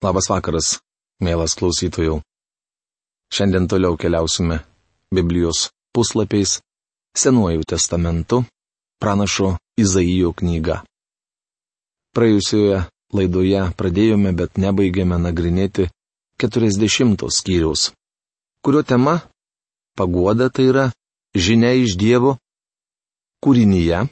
[0.00, 0.78] Labas vakaras,
[1.20, 2.22] mielas klausytojų.
[3.36, 4.62] Šiandien toliau keliausime
[5.12, 6.54] Biblijos puslapiais
[7.12, 8.38] Senuoju testamentu,
[8.96, 10.78] pranašo Izaijo knyga.
[12.16, 12.78] Praėjusioje
[13.12, 15.90] laidoje pradėjome, bet nebaigėme nagrinėti
[16.40, 17.90] 40 skyriaus,
[18.64, 19.20] kurio tema-
[20.00, 20.86] paguoda tai yra
[21.36, 22.38] žinia iš Dievo,
[23.44, 24.08] kūrinyje,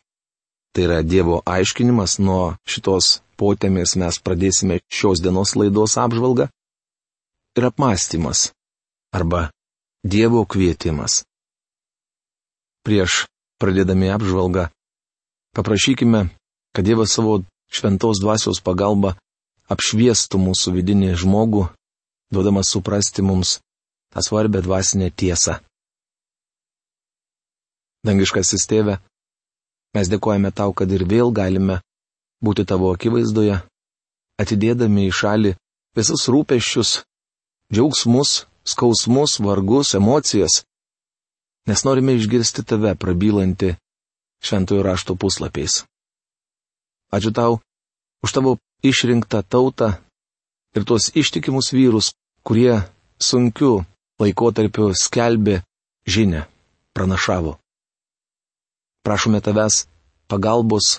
[0.75, 6.49] tai yra Dievo aiškinimas nuo šitos potėmės mes pradėsime šios dienos laidos apžvalgą
[7.59, 8.51] ir apmąstymas
[9.15, 9.49] arba
[10.07, 11.25] Dievo kvietimas.
[12.87, 13.27] Prieš
[13.59, 14.69] pradėdami apžvalgą
[15.59, 16.29] paprašykime,
[16.73, 19.17] kad Dievas savo šventos dvasios pagalba
[19.69, 21.67] apšviestų mūsų vidinį žmogų,
[22.33, 23.59] duodamas suprasti mums
[24.15, 25.59] tą svarbę dvasinę tiesą.
[28.07, 29.01] Dangiškasis tėve,
[29.99, 31.83] mes dėkojame tau, kad ir vėl galime
[32.45, 33.59] būti tavo akivaizdoje,
[34.39, 35.53] atidėdami į šalį
[35.99, 36.91] visus rūpeščius,
[37.73, 40.63] džiaugsmus, skausmus, vargus, emocijas,
[41.69, 43.75] nes norime išgirsti tave prabylanti
[44.45, 45.83] šventojo rašto puslapiais.
[47.13, 47.59] Ačiū tau
[48.23, 49.97] už tavo išrinktą tautą
[50.77, 52.13] ir tuos ištikimus vyrus,
[52.47, 52.85] kurie
[53.19, 53.85] sunkiu
[54.21, 55.63] laikotarpiu skelbė
[56.07, 56.47] žinę,
[56.95, 57.59] pranašavo.
[59.03, 59.87] Prašome tavęs
[60.29, 60.99] pagalbos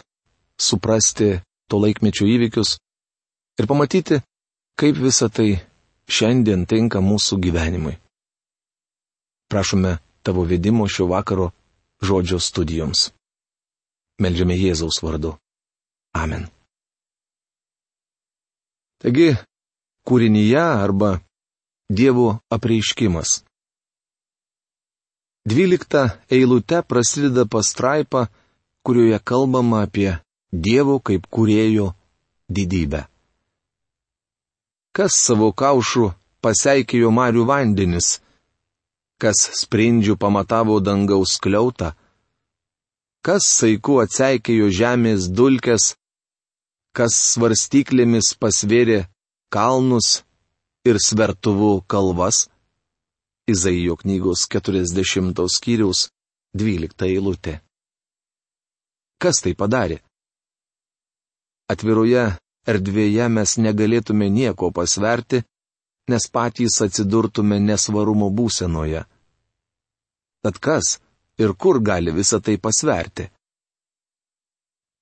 [0.59, 2.77] suprasti to laikmečio įvykius
[3.59, 4.19] ir pamatyti,
[4.79, 5.59] kaip visa tai
[6.09, 7.95] šiandien tinka mūsų gyvenimui.
[9.49, 11.51] Prašome tavo vedimo šio vakaro
[12.01, 13.09] žodžio studijoms.
[14.19, 15.35] Meldžiame Jėzaus vardu.
[16.13, 16.47] Amen.
[18.99, 19.31] Taigi,
[20.07, 21.19] kūrinyje arba
[21.89, 23.39] Dievo apreiškimas.
[25.49, 28.27] Dvylikta eilute prasideda pastraipa,
[28.85, 30.19] kurioje kalbama apie
[30.51, 31.91] Dievo kaip kurėjo
[32.49, 33.03] didybę.
[34.97, 36.09] Kas savo kaušų
[36.41, 38.17] paseikėjo marių vandenis,
[39.21, 41.91] kas sprindžių pamatavo dangaus kliautą,
[43.21, 45.93] kas saiku atseikėjo žemės dulkes,
[46.97, 49.03] kas svarstyklėmis pasvėrė
[49.53, 50.23] kalnus
[50.89, 52.47] ir svertuvų kalvas.
[53.49, 56.09] Izaijo knygos 40 skyriaus
[56.57, 57.59] 12 eilutė.
[59.21, 60.01] Kas tai padarė?
[61.69, 62.23] Atviroje
[62.69, 65.43] erdvėje mes negalėtume nieko pasverti,
[66.09, 69.03] nes patys atsidurtume nesvarumo būsenoje.
[70.43, 70.97] Tad kas
[71.37, 73.29] ir kur gali visą tai pasverti?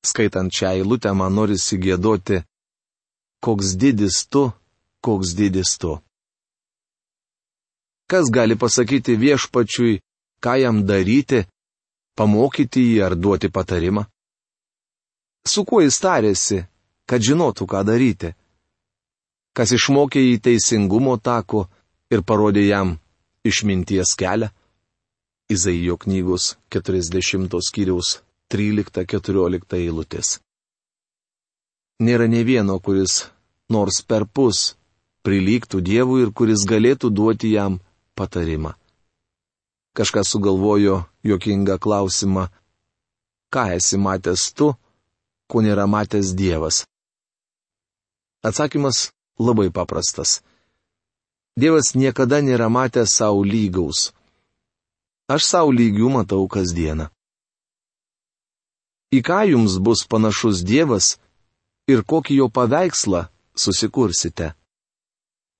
[0.07, 2.41] Skaitant šią eilutę man norisi gėdoti,
[3.43, 4.43] koks didis tu,
[5.05, 5.97] koks didis tu.
[8.11, 9.99] Kas gali pasakyti viešpačiui,
[10.43, 11.43] ką jam daryti,
[12.15, 14.05] pamokyti jį ar duoti patarimą?
[15.47, 16.61] Su kuo jis tarėsi,
[17.07, 18.33] kad žinotų, ką daryti?
[19.55, 21.65] Kas išmokė jį teisingumo tako
[22.13, 22.97] ir parodė jam
[23.47, 24.51] išminties kelią?
[25.49, 28.17] Izaijo knygos 40 skyriaus
[28.51, 30.37] 13-14 eilutės.
[32.03, 33.23] Nėra ne vieno, kuris
[33.71, 34.75] nors per pus
[35.23, 37.79] prilygtų Dievui ir kuris galėtų duoti jam
[38.15, 38.75] patarimą.
[39.97, 42.49] Kažkas sugalvojo jokingą klausimą,
[43.49, 44.75] ką esi matęs tu,
[45.47, 46.85] ko nėra matęs Dievas?
[48.43, 50.41] Atsakymas labai paprastas.
[51.57, 54.11] Dievas niekada nėra matęs savo lygaus.
[55.27, 57.09] Aš savo lygių matau kasdieną.
[59.11, 61.15] Į ką jums bus panašus Dievas
[61.87, 63.25] ir kokį jo paveikslą
[63.55, 64.53] susikursite?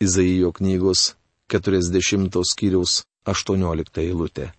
[0.03, 1.15] Izaijo knygos
[1.49, 4.51] 40 skyriaus 18 eilutė.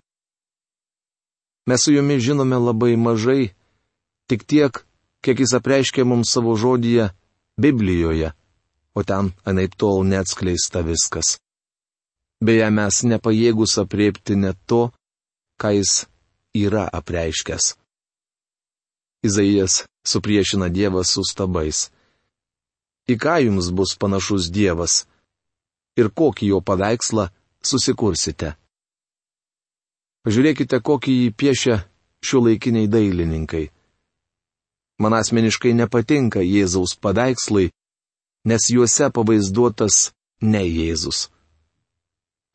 [1.69, 3.53] Mes su jumis žinome labai mažai,
[4.28, 4.88] tik tiek,
[5.24, 7.10] kiek jis apreiškė mums savo žodyje
[7.58, 8.32] Biblijoje,
[8.94, 11.36] o ten anaip tol neatskleista viskas.
[12.38, 14.88] Beje, mes nepajėgus apriepti net to,
[15.58, 16.06] ką jis
[16.54, 17.74] yra apreiškęs.
[19.26, 21.88] Izaijas supriešina Dievą su stabais.
[23.10, 25.02] Į ką jums bus panašus Dievas?
[25.98, 27.26] Ir kokį jo paveikslą
[27.64, 28.54] susikursite?
[30.22, 31.76] Pažiūrėkite, kokį jį piešia
[32.22, 33.64] šiuolaikiniai dailininkai.
[34.98, 37.68] Man asmeniškai nepatinka Jėzaus paveikslai,
[38.48, 40.10] nes juose pavaizduotas
[40.42, 41.28] ne Jėzus.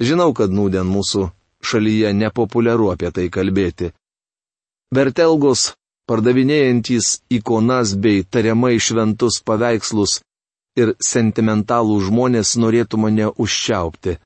[0.03, 1.29] Žinau, kad nūdien mūsų
[1.63, 3.93] šalyje nepopuliaru apie tai kalbėti.
[4.93, 5.71] Vertelgos
[6.09, 10.19] pardavinėjantys ikonas bei tariamai šventus paveikslus
[10.75, 14.17] ir sentimentalų žmonės norėtų mane užčiaupti.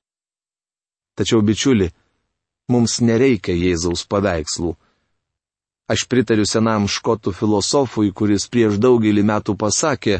[1.18, 1.92] Tačiau, bičiuli,
[2.72, 4.76] mums nereikia Jėzaus paveikslų.
[5.88, 10.20] Aš pritariu senam škotų filosofui, kuris prieš daugelį metų pasakė,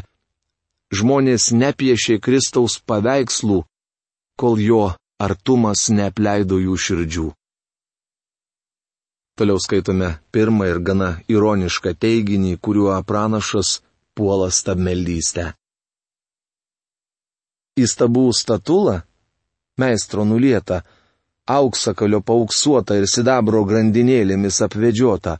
[0.96, 3.60] žmonės nepiešė Kristaus paveikslų,
[4.40, 4.84] kol jo
[5.20, 7.26] artumas neapleido jų širdžių.
[9.38, 13.82] Toliau skaitome pirmą ir gana ironišką teiginį, kuriuo pranašas
[14.18, 15.52] puola stabmeldystę.
[17.78, 18.96] Įstabų statula,
[19.78, 20.80] meistro nulieta,
[21.46, 25.36] auksakalio pauksuota ir sidabro grandinėlėmis apvedžiota.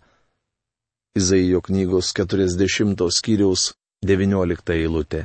[1.19, 3.63] Izaijo knygos 40 skyriaus
[4.07, 5.25] 19 eilutė.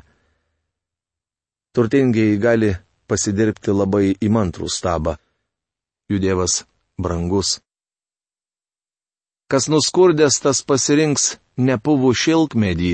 [1.73, 2.71] Turtingiai gali
[3.09, 5.17] pasidirbti labai įmantrų stabą.
[6.09, 6.63] Jų dievas
[6.97, 7.59] brangus.
[9.51, 11.25] Kas nuskurdęs, tas pasirinks
[11.57, 12.93] nepuvų šilkmedį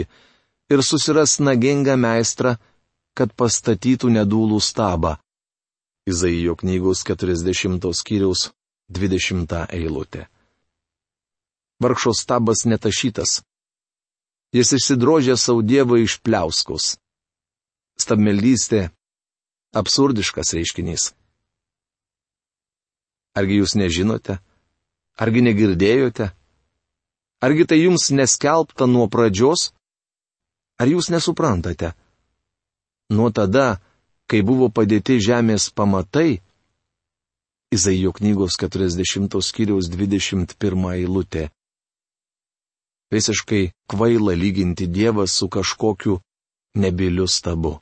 [0.74, 2.58] ir susiras nagingą meistrą,
[3.16, 5.16] kad pastatytų nedūlų stabą.
[6.10, 8.50] Izaijo knygos 40 skyriaus
[8.92, 10.28] 20 eilutė.
[11.80, 13.42] Vargšo stabas netašytas.
[14.52, 16.98] Jis išsidrožė savo dievą iš pliauskus.
[18.00, 18.90] Stabmeldystė-
[19.80, 21.14] absurdiškas reiškinys.
[23.38, 24.40] Argi jūs nežinote?
[25.16, 26.32] Argi negirdėjote?
[27.40, 29.72] Argi tai jums neskelbta nuo pradžios?
[30.80, 31.94] Ar jūs nesuprantate?
[33.10, 33.80] Nuo tada,
[34.28, 36.42] kai buvo padėti žemės pamatai,
[37.70, 41.52] Izaijo knygos 40 skyriaus 21 eilutė.
[43.12, 46.20] Visiškai kvaila lyginti Dievą su kažkokiu
[46.76, 47.80] nebiliu stabu.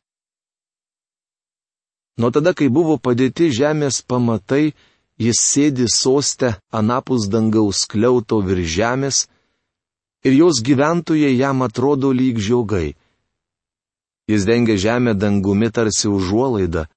[2.17, 4.73] Nuo tada, kai buvo padėti žemės pamatai,
[5.19, 9.17] jis sėdi sostę anapus dangaus kliauto virš žemės,
[10.25, 12.95] ir jos gyventojai jam atrodo lyg žiogai.
[14.27, 16.87] Jis dengia žemę dangumi tarsi užuolaida,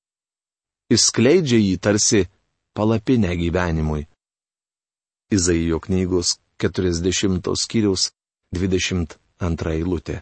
[0.94, 2.24] išskleidžia jį tarsi
[2.74, 4.06] palapinę gyvenimui.
[5.30, 8.10] Izaijo knygos 40 skyriaus
[8.54, 10.20] 22 eilutė.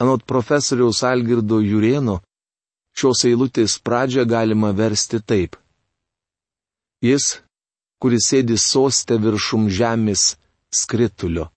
[0.00, 2.20] Anot profesoriaus Algirdo Jurieno,
[2.96, 5.58] šios eilutės pradžią galima versti taip.
[7.02, 7.42] Jis,
[8.00, 10.36] kuris sėdi sostė viršum žemės,
[10.74, 11.48] skritulio.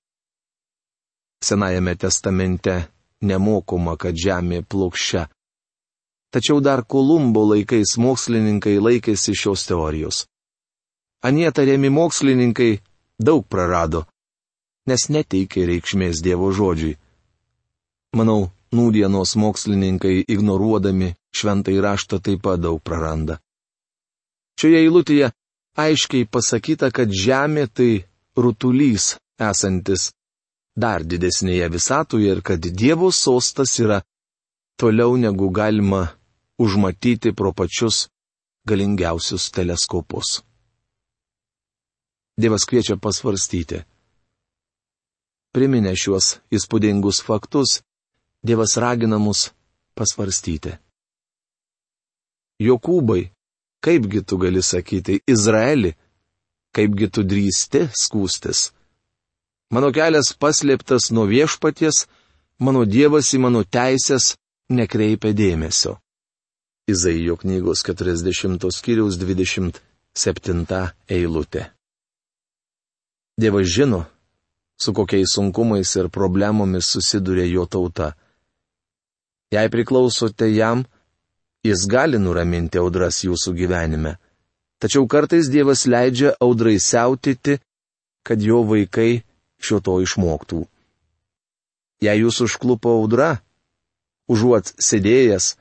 [1.41, 2.75] Senajame testamente
[3.21, 5.25] nemokoma, kad Žemė plokščia.
[6.31, 10.25] Tačiau dar Kolumbo laikais mokslininkai laikėsi šios teorijos.
[11.25, 12.71] Anie tariami mokslininkai
[13.19, 14.05] daug prarado,
[14.91, 16.97] nes neteikė reikšmės Dievo žodžiui.
[18.19, 23.39] Manau, nūdienos mokslininkai ignoruodami šventai raštą taip pat daug praranda.
[24.59, 25.31] Šioje eilutėje
[25.79, 27.91] aiškiai pasakyta, kad Žemė tai
[28.37, 30.11] rutulys esantis
[30.75, 34.01] dar didesnėje visatoje ir kad Dievo sostas yra
[34.79, 36.07] toliau negu galima
[36.61, 38.07] užmatyti pro pačius
[38.67, 40.41] galingiausius teleskopus.
[42.37, 43.81] Dievas kviečia pasvarstyti.
[45.51, 47.81] Priminę šiuos įspūdingus faktus,
[48.41, 49.51] Dievas ragina mus
[49.93, 50.71] pasvarstyti.
[52.61, 53.27] Jokūbai,
[53.85, 55.91] kaipgi tu gali sakyti Izraeli,
[56.73, 58.71] kaipgi tu drįsti skūstis.
[59.73, 62.07] Mano kelias paslėptas nuo viešpaties,
[62.57, 64.35] mano dievas į mano teisės
[64.73, 65.99] nekreipia dėmesio.
[66.89, 70.81] Izaijo knygos 40 skyriaus 27
[71.13, 71.69] eilutė.
[73.37, 74.07] Dievas žino,
[74.81, 78.07] su kokiais sunkumais ir problemomis susiduria jo tauta.
[79.53, 80.83] Jei priklausote jam,
[81.67, 84.15] jis gali nuraminti audras jūsų gyvenime.
[84.81, 87.59] Tačiau kartais Dievas leidžia audrai siautyti,
[88.25, 89.21] kad jo vaikai
[89.61, 90.63] šio to išmoktų.
[92.01, 93.35] Jei jūs užklupo audra,
[94.31, 95.51] užuot sėdėjęs,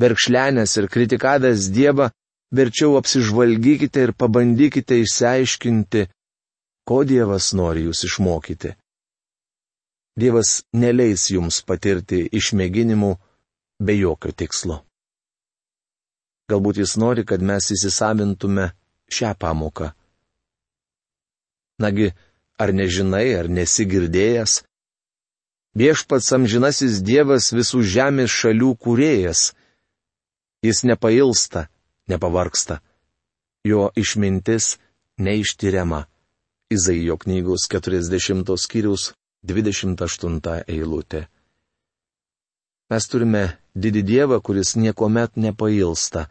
[0.00, 2.08] verkšlenęs ir kritikavęs Dievą,
[2.56, 6.06] verčiau apsižvalgykite ir pabandykite išsiaiškinti,
[6.92, 8.74] ko Dievas nori jūs išmokyti.
[10.20, 13.12] Dievas neleis jums patirti išmėginimų
[13.80, 14.76] be jokio tikslo.
[16.52, 18.66] Galbūt jis nori, kad mes įsisavintume
[19.08, 19.88] šią pamoką.
[21.80, 22.10] Nagi,
[22.60, 24.60] ar nežinai, ar nesigirdėjęs?
[25.72, 29.48] Viešpats amžinasis Dievas visų žemės šalių kūrėjas.
[30.60, 31.70] Jis nepailsta,
[32.12, 32.82] nepavarksta.
[33.64, 34.74] Jo išmintis
[35.16, 36.04] neištyriama.
[36.74, 39.12] Izaijo knygos 40 skyrius
[39.46, 41.26] 28 eilutė.
[42.90, 46.28] Mes turime didį Dievą, kuris niekuomet nepailsta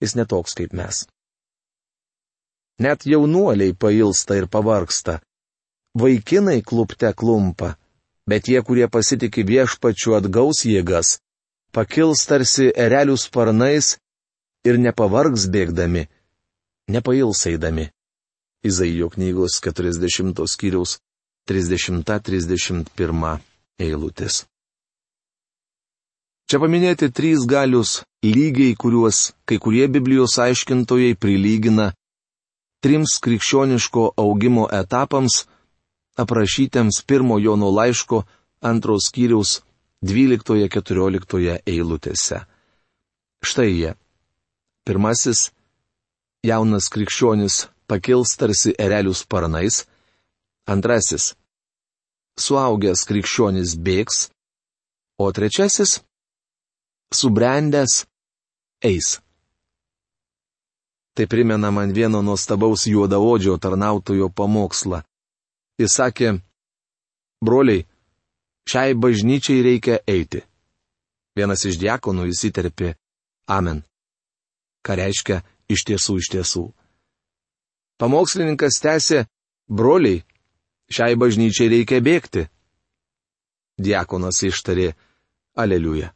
[0.00, 1.04] jis netoks kaip mes.
[2.78, 5.20] Net jaunuoliai pailsta ir pavarksta.
[5.96, 7.76] Vaikinai klupte klumpa,
[8.28, 11.16] bet tie, kurie pasitikė viešpačiu atgaus jėgas,
[11.72, 13.94] pakils tarsi erelių sparnais
[14.68, 16.04] ir nepavargs bėgdami,
[16.92, 17.88] nepails eidami.
[18.68, 20.98] Izaijo knygos 40 skyriaus
[21.50, 23.38] 30-31
[23.78, 24.44] eilutės.
[26.46, 31.92] Čia paminėti trys galius lygiai, kuriuos kai kurie Biblijos aiškintojai prilygina
[32.82, 35.44] trims krikščioniško augimo etapams,
[36.22, 38.22] aprašytiems pirmo Jono laiško
[38.62, 39.60] antros skyriaus
[40.06, 42.42] 12-14 eilutėse.
[43.42, 43.94] Štai jie.
[44.86, 45.50] Pirmasis-
[46.50, 49.84] jaunas krikščionis pakils tarsi erelių sparnais.
[50.66, 51.34] Antrasis-
[52.44, 54.30] suaugęs krikščionis bėgs.
[55.18, 56.00] O trečiasis
[57.12, 58.04] subrendęs
[58.82, 59.20] eis.
[61.14, 65.00] Tai primena man vieno nuostabaus juodaodžio tarnautojo pamokslą.
[65.80, 66.28] Jis sakė,
[67.40, 67.86] broliai,
[68.68, 70.42] šiai bažnyčiai reikia eiti.
[71.36, 72.94] Vienas iš diekonų įsiterpė,
[73.48, 73.82] amen.
[74.84, 75.40] Ką reiškia
[75.72, 76.64] iš tiesų iš tiesų.
[77.96, 79.24] Pamokslininkas tęsė,
[79.72, 80.24] broliai,
[80.92, 82.44] šiai bažnyčiai reikia bėgti.
[83.80, 84.90] Diekonas ištarė,
[85.56, 86.12] aleliuja.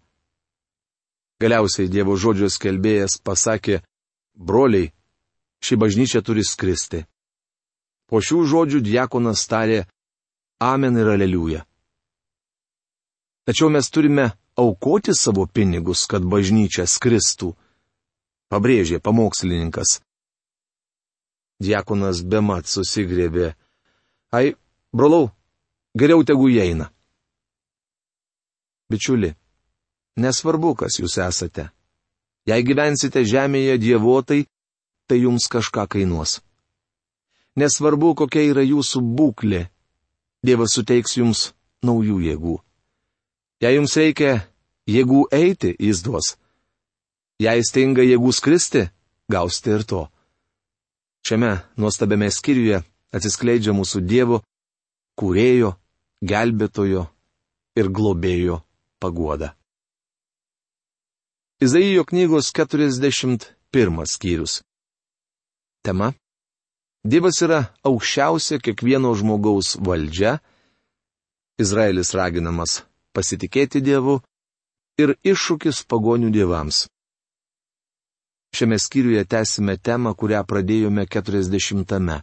[1.40, 3.80] Galiausiai Dievo žodžio skelbėjas pasakė,
[4.36, 4.92] broliai,
[5.64, 7.06] ši bažnyčia turi skristi.
[8.08, 9.86] Po šių žodžių diakonas tarė,
[10.60, 11.62] Amen ir Aleliuja.
[13.48, 14.26] Tačiau mes turime
[14.60, 17.54] aukoti savo pinigus, kad bažnyčia skristų,
[18.52, 20.02] pabrėžė pamokslininkas.
[21.60, 23.52] Diakonas bemat susigrėbė.
[24.32, 24.54] Ai,
[24.92, 25.28] brolau,
[25.94, 26.88] geriau tegu įeina.
[28.90, 29.34] Bičiuli,
[30.20, 31.68] Nesvarbu, kas jūs esate.
[32.48, 34.46] Jei gyvensite žemėje dievotai,
[35.06, 36.40] tai jums kažką kainuos.
[37.60, 39.68] Nesvarbu, kokia yra jūsų būklė,
[40.40, 41.40] Dievas suteiks jums
[41.84, 42.54] naujų jėgų.
[43.60, 44.38] Jei jums reikia
[44.88, 46.30] jėgų eiti, jis duos.
[47.40, 48.86] Jei stinga jėgų skristi,
[49.28, 50.06] gausite ir to.
[51.26, 52.80] Šiame nuostabiame skyriuje
[53.14, 54.40] atsiskleidžia mūsų Dievo,
[55.20, 55.74] kūrėjo,
[56.24, 57.06] gelbėtojo
[57.78, 58.60] ir globėjo
[59.02, 59.54] paguoda.
[61.60, 64.60] Izaijo knygos 41 skyrius.
[65.84, 66.12] Tema.
[67.04, 70.38] Dievas yra aukščiausia kiekvieno žmogaus valdžia.
[71.60, 72.80] Izraelis raginamas
[73.16, 74.20] pasitikėti Dievu
[75.00, 76.86] ir iššūkis pagonių dievams.
[78.60, 82.16] Šiame skyriuje tęsime temą, kurią pradėjome 40-ame.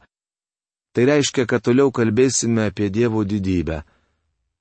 [0.94, 3.80] Tai reiškia, kad toliau kalbėsime apie Dievo didybę.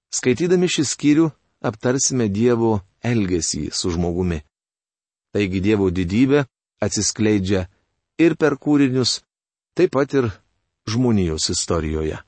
[0.08, 1.26] Skaitydami šį skyrių
[1.68, 4.40] aptarsime Dievo elgesį su žmogumi.
[5.36, 6.46] Taigi Dievo didybė
[6.80, 7.66] atsiskleidžia
[8.24, 9.20] ir per kūrinius,
[9.76, 10.32] taip pat ir
[10.88, 12.24] žmonijos istorijoje.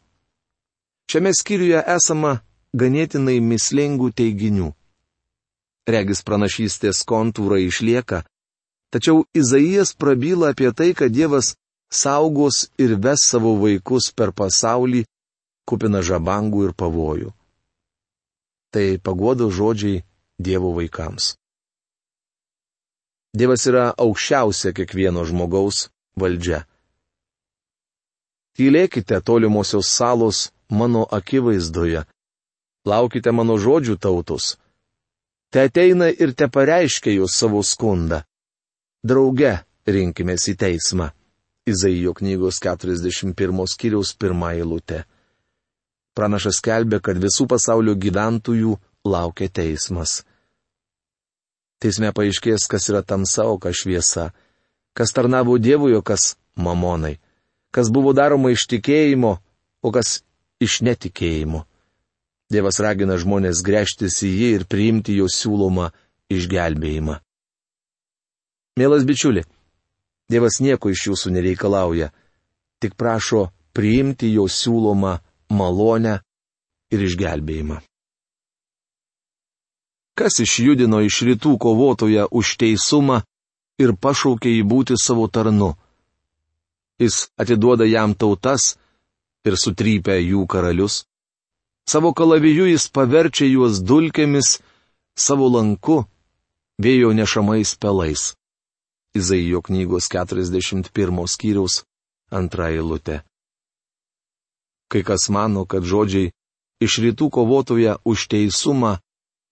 [1.09, 2.43] Šiame skyriuje esama
[2.77, 4.75] ganėtinai mislingų teiginių.
[5.89, 8.27] Regis pranašystės kontūrai išlieka,
[8.93, 11.55] tačiau Izaijas prabyla apie tai, kad Dievas
[11.91, 15.05] saugos ir ves savo vaikus per pasaulį,
[15.69, 17.33] kupina žabangų ir pavojų.
[18.73, 20.05] Tai pagodo žodžiai
[20.39, 21.35] Dievo vaikams.
[23.37, 26.65] Dievas yra aukščiausia kiekvieno žmogaus valdžia.
[28.57, 32.05] Tylėkite tolimosios salos mano akivaizdoje.
[32.89, 34.57] Laukite mano žodžių tautus.
[35.53, 38.25] Te ateina ir te pareiškia jūs savo skundą.
[39.07, 39.53] Drauge
[39.87, 41.13] rinkimės į teismą.
[41.69, 45.05] Izaijo knygos 41 skyriaus pirmą eilutę.
[46.19, 48.75] Pranašas kelbė, kad visų pasaulio gyventojų
[49.07, 50.25] laukia teismas.
[51.79, 54.33] Teisme paaiškės, kas yra tamsa, o kas šviesa.
[54.99, 57.21] Kas tarnavo Dievui, o kas mamonai.
[57.71, 59.37] Kas buvo daroma iš tikėjimo,
[59.83, 60.25] o kas
[60.59, 61.63] iš netikėjimo.
[62.51, 65.93] Dievas ragina žmonės grėžtis į jį ir priimti jo siūlomą
[66.33, 67.21] išgelbėjimą.
[68.79, 69.43] Mielas bičiuli,
[70.29, 72.11] Dievas nieko iš jūsų nereikalauja,
[72.83, 75.15] tik prašo priimti jo siūlomą
[75.49, 76.19] malonę
[76.93, 77.79] ir išgelbėjimą.
[80.19, 83.23] Kas išjudino iš rytų kovotoje už teisumą
[83.81, 85.73] ir pašaukė jį būti savo tarnu?
[87.01, 88.75] Jis atiduoda jam tautas
[89.47, 91.07] ir sutrypia jų karalius.
[91.89, 94.59] Savo kalaviju jis paverčia juos dulkėmis,
[95.17, 96.03] savo lanku,
[96.83, 98.38] vėjo nešamais pelais.
[99.15, 101.83] Izaijo knygos 41 skyriaus
[102.31, 103.23] antra eilutė.
[104.89, 106.33] Kai kas mano, kad žodžiai
[106.85, 108.99] iš rytų kovotoje už teisumą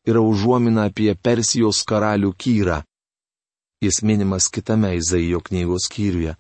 [0.07, 2.83] yra užuomina apie Persijos karalių Kyrą.
[3.83, 6.37] Jis minimas kitame Izaijo knygos skyriuje.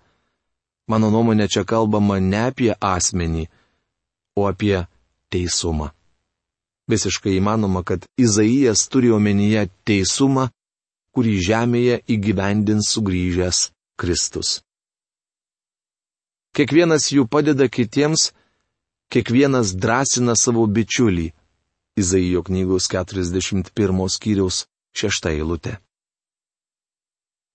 [0.88, 3.48] Mano nuomonė čia kalbama ne apie asmenį,
[4.38, 4.86] o apie
[5.34, 5.90] teisumą.
[6.86, 10.48] Visiškai įmanoma, kad Izaijas turi omenyje teisumą,
[11.16, 14.60] kurį žemėje įgyvendins sugrįžęs Kristus.
[16.56, 18.30] Kiekvienas jų padeda kitiems,
[19.12, 21.30] kiekvienas drąsina savo bičiulį.
[21.96, 25.78] Izaijo knygos 41 skyriaus Šešta eilutė.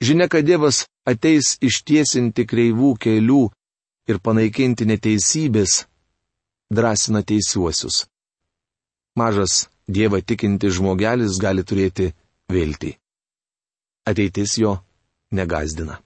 [0.02, 3.44] Žinia, kad Dievas ateis ištiesinti kreivų kelių
[4.10, 5.84] ir panaikinti neteisybės,
[6.74, 8.08] drąsina teisiuosius.
[9.18, 12.10] Mažas Dievą tikinti žmogelis gali turėti
[12.50, 13.01] viltį.
[14.10, 14.78] Ateitis jo
[15.32, 16.00] negazdina.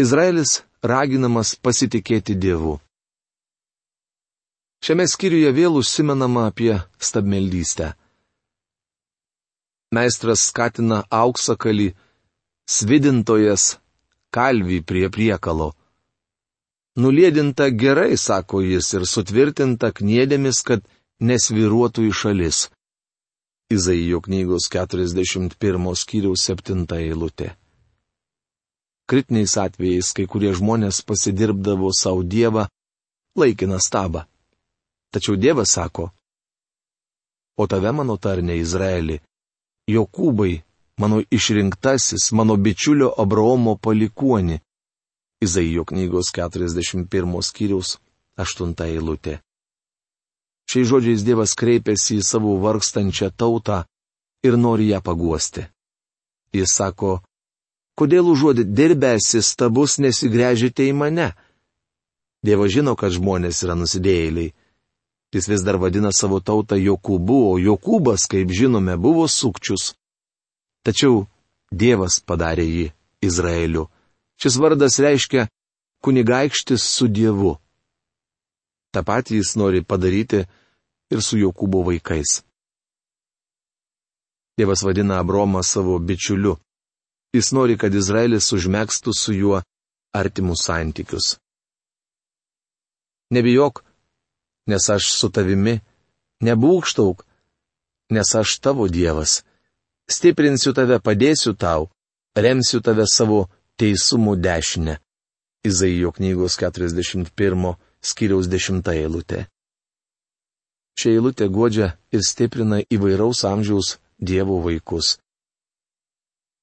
[0.00, 2.78] Izraelis raginamas pasitikėti Dievu.
[4.84, 6.72] Šiame skyriuje vėl užsimenama apie
[7.08, 7.92] stabmeldystę.
[9.94, 11.86] Meistras skatina auksakalį,
[12.76, 13.68] svidintojas
[14.34, 15.70] kalvį prie priekalo.
[16.98, 20.82] Nulėdinta gerai, sako jis, ir sutvirtinta kniedėmis, kad
[21.30, 22.58] nesviruotų į šalis.
[23.74, 27.52] Izaijo knygos 41 skyriaus 7 eilutė.
[29.10, 32.64] Kritiniais atvejais kai kurie žmonės pasidirbdavo savo dievą
[33.36, 34.24] laikiną stabą.
[35.12, 36.10] Tačiau Dievas sako,
[37.56, 39.20] o tave mano tarnė Izraeli,
[39.90, 40.62] Jokūbai,
[40.98, 44.58] mano išrinktasis, mano bičiulio Abraomo palikuoni.
[45.44, 47.98] Izaijo knygos 41 skyriaus
[48.40, 49.43] 8 eilutė.
[50.74, 53.84] Šiais žodžiais Dievas kreipiasi į savo vargstančią tautą
[54.42, 55.62] ir nori ją paguosti.
[56.50, 57.20] Jis sako,
[57.94, 61.28] kodėl užuodit dirbęsi stabus nesigręžite į mane?
[62.42, 64.50] Dievas žino, kad žmonės yra nusidėjėliai.
[65.30, 69.92] Jis vis dar vadina savo tautą Jokūbu, o Jokūbas, kaip žinome, buvo sukčius.
[70.82, 71.28] Tačiau
[71.70, 72.88] Dievas padarė jį
[73.22, 73.86] Izraeliu.
[74.42, 75.46] Šis vardas reiškia
[76.02, 77.54] kunigaikštis su Dievu.
[78.90, 80.42] Ta patį jis nori padaryti
[81.14, 82.42] ir su Jokūbo vaikais.
[84.58, 86.56] Dievas vadina Abromą savo bičiuliu.
[87.34, 89.62] Jis nori, kad Izraelis užmėgstų su juo
[90.14, 91.34] artimus santykius.
[93.34, 93.82] Nebijok,
[94.70, 95.80] nes aš su tavimi,
[96.46, 97.24] nebūkštauk,
[98.14, 99.42] nes aš tavo Dievas.
[100.06, 101.88] Stiprinsiu tave, padėsiu tau,
[102.36, 103.48] remsiu tave savo
[103.80, 104.98] teisumų dešinę.
[105.64, 107.74] Izaijo knygos 41
[108.04, 109.46] skyriaus 10 eilutė.
[110.98, 115.18] Šia eilutė godžia ir stiprina įvairaus amžiaus Dievo vaikus.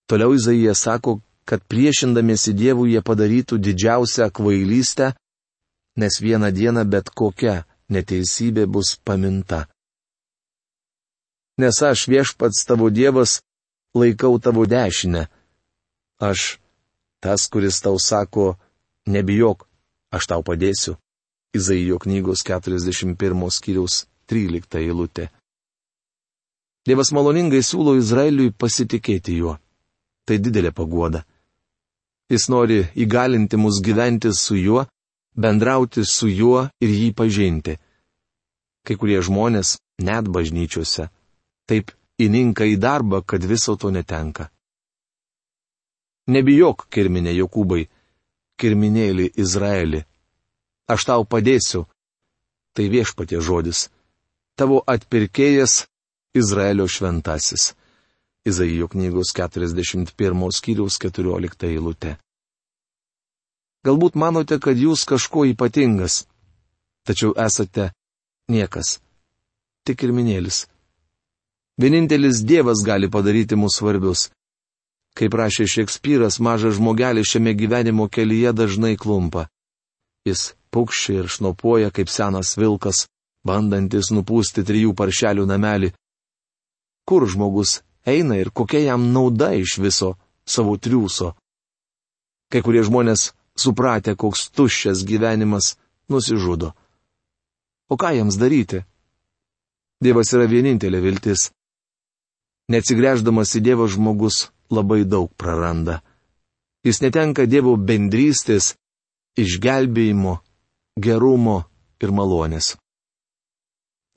[0.08, 5.12] Toliau Izaija sako, kad priešindamiesi Dievui jie padarytų didžiausią kvailystę,
[6.00, 9.68] nes vieną dieną bet kokia neteisybė bus paminta.
[11.60, 13.42] Nes aš viešpats tavo Dievas
[13.96, 15.28] laikau tavo dešinę.
[16.20, 16.60] Aš,
[17.20, 18.56] tas, kuris tau sako,
[19.06, 19.68] nebijok,
[20.16, 20.96] aš tau padėsiu.
[21.52, 25.28] Izaijo knygos 41 skyriaus 13 eilutė.
[26.88, 29.58] Dievas maloningai siūlo Izraeliui pasitikėti juo.
[30.26, 31.26] Tai didelė pagoda.
[32.32, 34.86] Jis nori įgalinti mus gyventi su juo,
[35.36, 37.76] bendrauti su juo ir jį pažinti.
[38.88, 41.10] Kai kurie žmonės, net bažnyčiose,
[41.68, 41.92] taip
[42.22, 44.48] įninka į darbą, kad viso to netenka.
[46.32, 47.84] Nebijok, kirminė Jokūbai,
[48.62, 50.06] kirminėlį Izraelį
[50.92, 51.88] aš tau padėsiu.
[52.76, 53.90] Tai viešpatie žodis.
[54.60, 55.86] Tavo atpirkėjas
[56.38, 57.74] Izraelio šventasis.
[58.46, 62.16] Izaijo knygos 41 skyriaus 14 eilutė.
[63.86, 66.26] Galbūt manote, kad jūs kažkuo ypatingas,
[67.06, 67.92] tačiau esate
[68.50, 69.00] niekas.
[69.86, 70.66] Tik ir minėlis.
[71.82, 74.30] Vienintelis Dievas gali padaryti mus svarbius.
[75.18, 79.48] Kaip rašė Šekspyras, mažas žmogelis šiame gyvenimo kelyje dažnai klumpa.
[80.26, 83.08] Jis pukščiai ir šnopuoja kaip senas vilkas,
[83.48, 85.92] bandantis nupūsti trijų paršelių namelį.
[87.08, 91.34] Kur žmogus eina ir kokia jam nauda iš viso savo triūso?
[92.52, 95.76] Kai kurie žmonės, supratę, koks tuščias gyvenimas,
[96.12, 96.74] nusižudo.
[97.92, 98.84] O ką jiems daryti?
[100.02, 101.50] Dievas yra vienintelė viltis.
[102.72, 106.00] Neatsigręždamas į Dievą žmogus labai daug praranda.
[106.88, 108.74] Jis netenka Dievo bendrystės,
[109.38, 110.40] išgelbėjimo
[110.98, 111.58] gerumo
[112.02, 112.81] ir malonės.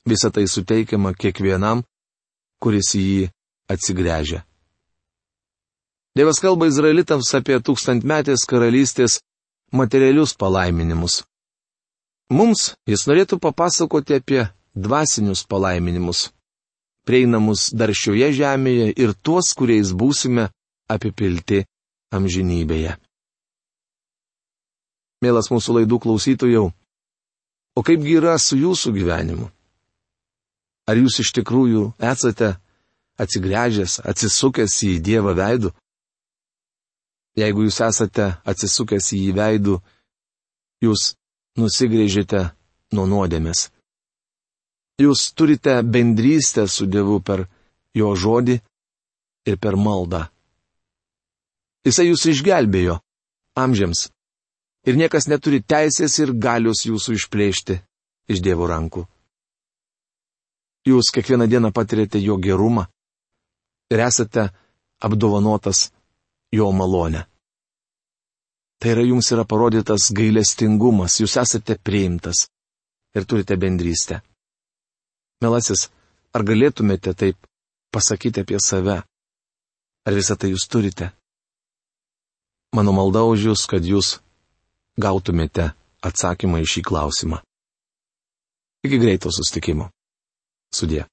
[0.09, 1.83] Visą tai suteikiama kiekvienam,
[2.61, 3.23] kuris į jį
[3.73, 4.43] atsigręžia.
[6.15, 9.19] Dievas kalba izraelitams apie tūkstantmetės karalystės
[9.75, 11.23] materialius palaiminimus.
[12.31, 16.29] Mums jis norėtų papasakoti apie dvasinius palaiminimus,
[17.09, 20.49] prieinamus dar šioje žemėje ir tuos, kuriais būsime
[20.91, 21.65] apipilti
[22.15, 22.95] amžinybėje.
[25.25, 26.65] Mielas mūsų laidų klausytojų,
[27.75, 29.49] o kaipgi yra su jūsų gyvenimu?
[30.91, 32.55] Ar jūs iš tikrųjų esate
[33.23, 35.71] atsigręžęs, atsisukęs į Dievą veidų?
[37.41, 39.79] Jeigu jūs esate atsisukęs į jį veidų,
[40.85, 41.15] jūs
[41.59, 42.45] nusigrėžite
[42.95, 43.69] nuo nuodėmės.
[45.03, 47.47] Jūs turite bendrystę su Dievu per
[47.99, 48.61] jo žodį
[49.51, 50.27] ir per maldą.
[51.85, 53.01] Jisai jūs išgelbėjo
[53.61, 54.07] amžiams.
[54.85, 57.81] Ir niekas neturi teisės ir galios jūsų išplėšti
[58.33, 59.07] iš Dievo rankų.
[60.85, 62.85] Jūs kiekvieną dieną patirėte jo gerumą
[63.93, 64.51] ir esate
[65.01, 65.91] apdovanotas
[66.53, 67.25] jo malonę.
[68.79, 72.45] Tai yra jums yra parodytas gailestingumas, jūs esate priimtas
[73.17, 74.21] ir turite bendrystę.
[75.41, 75.89] Melasis,
[76.37, 77.39] ar galėtumėte taip
[77.95, 79.01] pasakyti apie save?
[80.05, 81.15] Ar visą tai jūs turite?
[82.77, 84.19] Mano malda už jūs, kad jūs
[85.01, 85.71] gautumėte
[86.05, 87.41] atsakymą į šį klausimą.
[88.85, 89.89] Iki greito sustikimo.
[90.75, 91.07] Судья.